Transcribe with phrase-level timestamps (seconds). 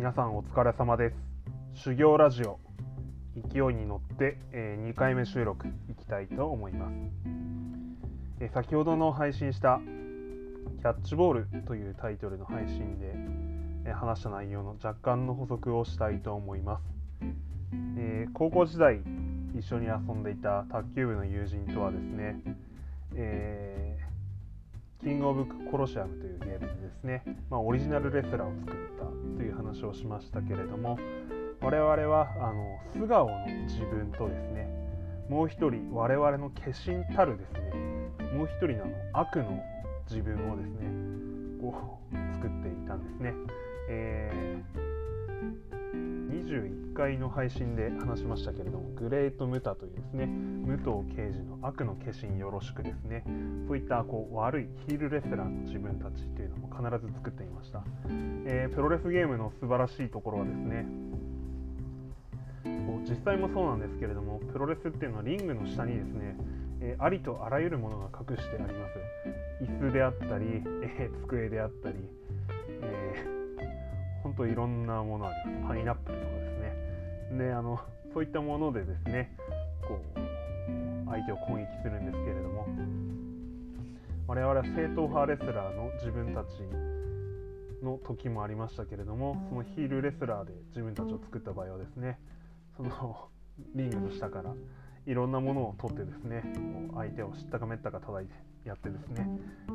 [0.00, 1.16] 皆さんお疲れ様です。
[1.74, 2.58] 修行ラジオ
[3.36, 6.94] 勢いに乗って、えー、2回目収録いきたいと思います、
[8.40, 9.78] えー、先ほどの配信した
[10.78, 13.12] キャッチボールというタイトルの配信で、
[13.84, 16.82] えー、話した内容の若干の補足をしたいと思います、
[17.98, 19.02] え高校時代
[19.54, 22.40] 一緒に遊んでいた卓球部の友人とはですね、
[23.16, 23.69] え
[25.02, 29.04] キングオブコロシアムというゲームでですね、まあ、オリジナルレスラーを作った
[29.38, 30.98] という話をしましたけれども
[31.62, 34.68] 我々はあの素顔の自分とですね
[35.30, 37.60] もう一人我々の化身たるですね
[38.34, 38.84] もう一人の
[39.14, 39.58] 悪の
[40.10, 40.90] 自分をですね
[41.62, 43.32] こう作っていたんですね、
[43.88, 44.89] えー、
[46.44, 53.24] 21回の配信で話しましたけれどもグレート・ムタというですね武藤刑事の悪の化身よろしくですね
[53.66, 57.84] そういったこう悪いヒールレスラーの自分たちっていうのも必ず作っていました、
[58.46, 60.86] えー、プロレスゲームの素晴らしいところはですね
[62.86, 66.36] こう実際もそうなんですけれどもプロレスっていうのはリングの下にですね、
[66.80, 69.00] えー、ありとあらゆるものが隠してあります。
[69.62, 71.96] 椅子であったり、えー、机であったり、
[72.82, 75.68] えー、本当いろんなものあります。
[75.68, 76.26] パイナップルと
[77.32, 77.80] ねあの
[78.12, 79.36] そういったものでですね
[79.86, 82.66] こう相手を攻撃するんですけれども
[84.26, 86.62] 我々は正統派レスラーの自分たち
[87.82, 92.18] の時もありましたけれどもそのヒールレスラーで自分たちを作った場合はですね
[92.76, 93.28] その
[93.74, 94.54] リングの下から
[95.06, 96.44] いろんなものを取ってですね
[96.94, 99.26] 相手を知ったかめったか叩いてやってですね、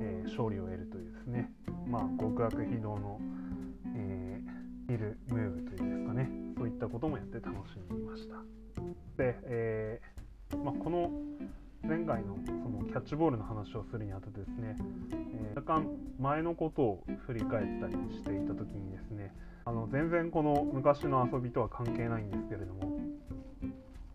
[0.00, 1.52] えー、勝利を得るというですね
[1.86, 3.20] まあ極悪非道の、
[3.94, 6.49] えー、ヒールムーブというんですかね。
[6.60, 8.34] そういったこともやって楽しみました
[9.16, 11.10] で、えー、まあ、この
[11.82, 14.76] 前回のそのキャッチボールの話をするにあたってですね、
[15.40, 15.86] えー、若干
[16.18, 19.32] 前のことを振り返ったりしていた時にですね
[19.64, 23.00] あの全然この昔の遊びとは関係ないんですけれども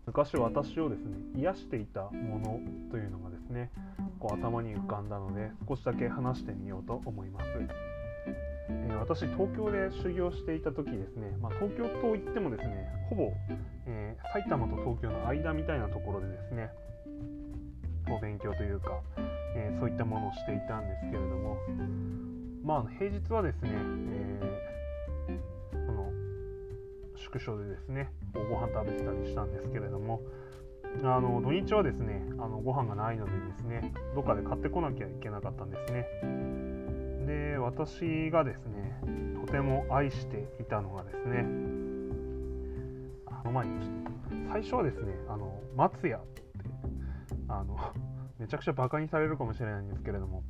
[0.06, 2.60] 昔私をですね癒していたもの
[2.92, 3.72] というのがですね
[4.20, 7.95] こう頭に浮かんだので少しだけ話してみようと思います。
[8.68, 13.32] え、私東京で修行していた時ですね、まあ、東京といってもですねほぼ、
[13.86, 16.70] えー、埼玉と東京の間みたいなところでですね
[18.08, 19.00] お勉強というか、
[19.56, 21.56] えー、そういったものをしていたんですけれども
[22.64, 26.10] まあ平日はですね、えー、その
[27.16, 30.20] 宿所でですねご飯食べてたりしたんですけれども
[31.02, 36.06] あの土日はですねあのご飯がないのでですねどっかで買ってこなきゃいけなかったんですね。
[37.26, 39.00] で私がですね
[39.44, 41.44] とても愛していたのがですね
[43.26, 46.42] あの前にちょっと最初はですねあの松屋って
[47.48, 47.76] あの
[48.38, 50.42] めちゃくちゃバカにされるかもしれないんですけれども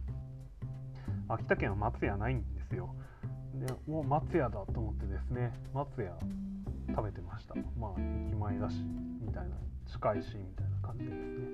[1.28, 2.94] 秋田県は松屋ないんですよ。
[3.54, 6.16] でもう松屋だと思ってですね松屋
[6.88, 7.54] 食べてました。
[7.78, 7.90] まあ
[8.28, 8.84] 駅前だし
[9.20, 11.46] みたいな近いしみたいな感じですね。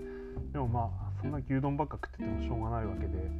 [0.52, 3.30] でもまあそんな牛丼ばっか食っててもしょうがないわけで、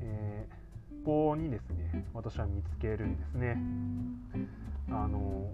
[0.00, 0.63] えー、
[1.04, 3.58] こにですね私は見つけるんですね。
[4.90, 5.50] あの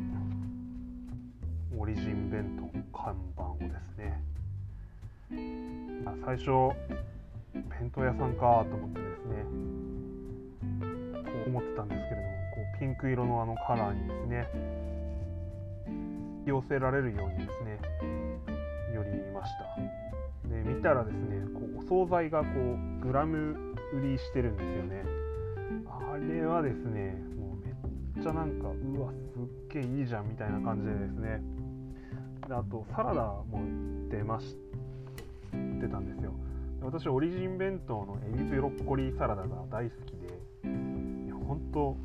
[1.78, 4.22] オリジン弁当の看板をですね。
[6.06, 6.46] あ最初
[7.54, 9.44] 弁当屋さんかと思ってですね
[11.24, 14.48] こう思ってたんですけれどもこうピンク色のあのカラーにですね
[16.46, 17.78] 寄せられるようにですね
[18.94, 20.48] 寄りました。
[20.48, 22.46] で見たらですねこうお惣菜がこ
[23.02, 25.19] うグラム売りしてるんですよね。
[26.28, 27.72] れはですねもうめ
[28.20, 29.42] っちゃなんかうわすっ
[29.72, 31.42] げえいいじゃんみたいな感じでですね。
[32.48, 33.62] であとサラダも
[34.10, 34.56] 出まし
[35.52, 36.32] たってたんですよ。
[36.82, 41.96] 私オリジン弁当のエビブロッコリーサラダが大好きで本当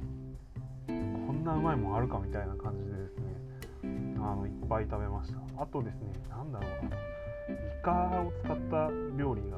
[0.87, 0.93] こ
[1.33, 3.23] んなうまいもんあるかみたいな感じでですね
[4.17, 5.39] あのいっぱい食べました。
[5.61, 6.97] あとですね何だろうな。
[7.47, 9.57] イカを使った料理が、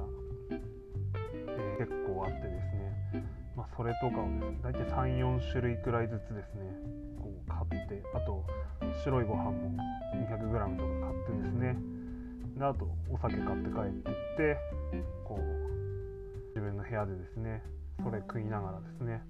[0.51, 2.76] えー、結構あってですね、
[3.77, 6.65] それとかをですね大体34種類くらいずつですね
[7.21, 8.43] こう買ってあと
[9.03, 9.71] 白いご飯も
[10.15, 11.77] 200g とか買ってですね。
[12.57, 17.61] であとお酒買って帰ってってこう自分の部屋でですね
[18.03, 19.21] それ食いながらですね。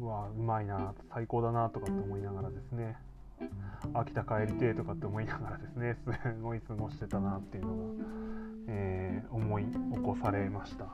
[0.00, 2.96] うわうまいな最高だなとかって思いながらですね。
[3.94, 7.82] 秋田帰りてえとかって思いながらですね すごい過ごしてたなっていうのが、
[8.68, 10.86] えー、思い起こされました。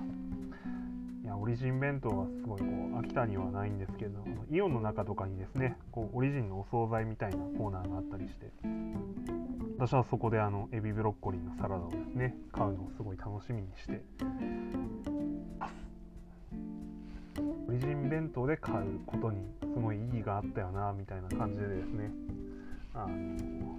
[1.22, 8.50] いやオリジン弁当はすごいこう秋田にはないんですけどあのイオンの中とかにですねこうオリジンのお惣菜みたいなコーナーがあったりして
[9.78, 14.02] 私はそこであのエビブロッコリーのサラダをですね買うのをすごい楽しみにして
[17.68, 22.10] オリジン弁当で買うことにすごい意義があったよなみたいな感じでですね
[22.94, 23.78] あの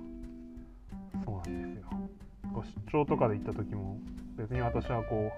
[1.25, 2.22] そうなんですよ。
[2.51, 3.97] ご出張とかで行った時も
[4.37, 5.31] 別に私はこ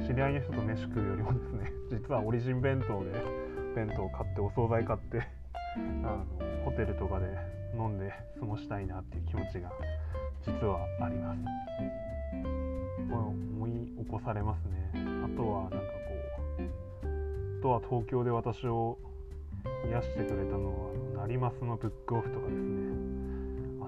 [0.00, 1.72] う知り合いの人と飯食うよりもですね
[2.08, 3.12] 実はオリジン弁当で
[3.74, 5.22] 弁当を買ってお惣菜買って
[6.04, 7.26] あのホテルとかで
[7.74, 9.70] 飲んで過ごしたいなっていう気持ちが
[10.42, 11.38] 実はあります。
[13.10, 13.70] 思い
[14.04, 14.90] 起こされますね。
[15.24, 15.82] あとはなんかこ
[16.62, 18.98] うあとは東京で私を
[19.86, 22.87] 癒してくれたのは成増のブックオフとかですね。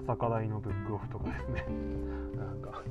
[0.07, 1.65] 朝霞台のブックオフとかですね。
[2.35, 2.81] なんか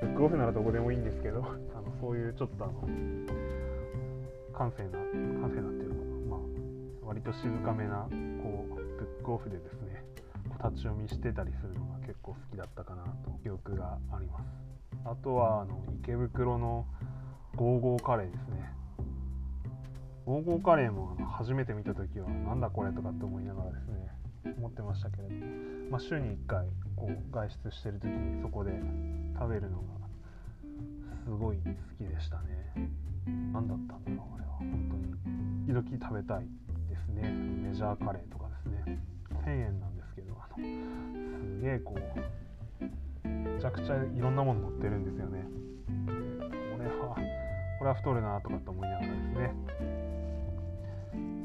[0.00, 2.72] ブックオフならどこでもいいんですけどあのそういうちょっとあの
[4.52, 5.96] 閑静な閑静なっていうか
[6.30, 6.40] まあ
[7.06, 8.82] 割と静かめなこうブ
[9.20, 10.04] ックオフでですね
[10.62, 14.44] 立ち読みしてたりするのが結構好きだったかなと記憶があります。
[15.04, 16.86] あとはあの池袋の
[17.56, 18.72] ゴーゴーカレーですね。
[20.26, 25.40] ゴーゴーカレーも初めて見た時はなんだこれとかって思いながらですね思ってましたけれども、
[25.90, 28.72] まあ、週に1回こう外出してる時にそこで
[29.38, 29.98] 食べるのが
[31.24, 31.62] すごい好
[32.04, 32.90] きでしたね。
[33.52, 34.52] 何だったんだろうあれは。
[34.58, 35.66] 本当に。
[35.66, 36.46] 時々食べたい
[36.88, 37.30] ですね。
[37.68, 38.98] メジャーカレーとかですね。
[39.44, 45.44] 1000円なんですけどあのすげえこうめちゃくちゃいろんなもの乗ってるんですよね。
[46.76, 47.16] これは
[47.78, 49.54] これは太るなとかって思いながらですね。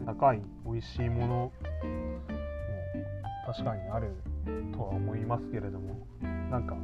[0.06, 1.52] 高い美味しいもの
[3.46, 4.16] 確かにある
[4.74, 6.08] とは思いますけれども
[6.50, 6.76] なんか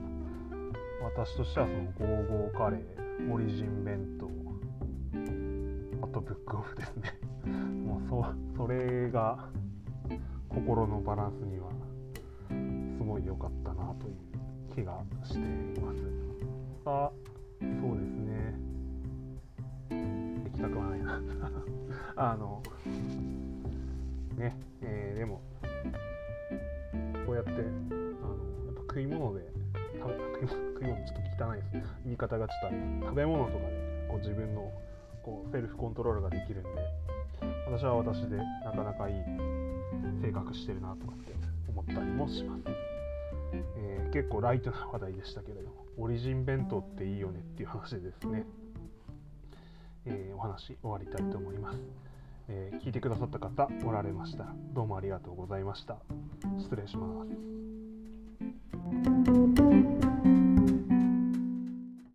[1.01, 4.29] 私としてはそのゴーゴーカレーオリジン弁当
[6.01, 7.19] あとブックオフですね。
[7.85, 8.25] もうそ
[8.55, 9.49] それが
[10.47, 11.69] 心のバランスには
[12.97, 14.15] すごい良かったなという
[14.75, 15.99] 気がしています。
[16.85, 17.11] あ
[17.59, 18.55] そうですね。
[20.45, 21.21] 行きたくはないな。
[22.15, 22.61] あの
[24.37, 25.41] ねえー、でも
[27.39, 29.47] やってあのやっぱ食い物で
[29.99, 31.95] 食べ食い物ちょっと汚いです。
[32.03, 32.75] 言い方がちょっと
[33.07, 34.71] 食べ物とかでこう自分の
[35.23, 36.69] こうセルフコントロールができるんで
[37.67, 39.15] 私は私でなかなかいい
[40.21, 41.33] 性格してるなとかって
[41.69, 42.63] 思ったりもします、
[43.53, 48.45] えー、結構ライトな話題でしたけれどもオリジン弁当っていいよねっていう話でですね、
[50.05, 51.79] えー、お話終わりたいと思います、
[52.49, 55.97] えー、聞いてくださった方おられましたらどうもありがとうございました。
[56.59, 59.68] 失礼します。